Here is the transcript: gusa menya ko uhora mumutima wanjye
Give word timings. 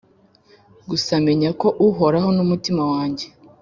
gusa 0.89 1.11
menya 1.25 1.49
ko 1.59 1.67
uhora 1.87 2.17
mumutima 2.35 2.83
wanjye 2.91 3.25